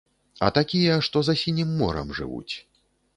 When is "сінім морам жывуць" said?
1.41-2.55